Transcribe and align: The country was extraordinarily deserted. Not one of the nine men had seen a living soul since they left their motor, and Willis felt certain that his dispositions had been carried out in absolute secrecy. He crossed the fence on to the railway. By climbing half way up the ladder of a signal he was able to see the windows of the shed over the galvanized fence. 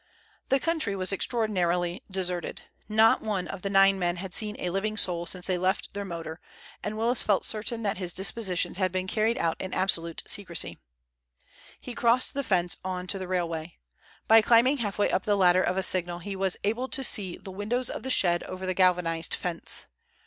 The 0.49 0.59
country 0.59 0.95
was 0.95 1.11
extraordinarily 1.13 2.01
deserted. 2.09 2.63
Not 2.89 3.21
one 3.21 3.47
of 3.47 3.61
the 3.61 3.69
nine 3.69 3.99
men 3.99 4.15
had 4.15 4.33
seen 4.33 4.55
a 4.57 4.71
living 4.71 4.97
soul 4.97 5.27
since 5.27 5.45
they 5.45 5.59
left 5.59 5.93
their 5.93 6.03
motor, 6.05 6.41
and 6.83 6.97
Willis 6.97 7.21
felt 7.21 7.45
certain 7.45 7.83
that 7.83 7.99
his 7.99 8.11
dispositions 8.11 8.79
had 8.79 8.91
been 8.91 9.05
carried 9.05 9.37
out 9.37 9.61
in 9.61 9.75
absolute 9.75 10.23
secrecy. 10.25 10.79
He 11.79 11.93
crossed 11.93 12.33
the 12.33 12.43
fence 12.43 12.77
on 12.83 13.05
to 13.05 13.19
the 13.19 13.27
railway. 13.27 13.77
By 14.27 14.41
climbing 14.41 14.77
half 14.77 14.97
way 14.97 15.11
up 15.11 15.21
the 15.21 15.37
ladder 15.37 15.61
of 15.61 15.77
a 15.77 15.83
signal 15.83 16.17
he 16.17 16.35
was 16.35 16.57
able 16.63 16.87
to 16.87 17.03
see 17.03 17.37
the 17.37 17.51
windows 17.51 17.87
of 17.87 18.01
the 18.01 18.09
shed 18.09 18.41
over 18.45 18.65
the 18.65 18.73
galvanized 18.73 19.35
fence. 19.35 19.85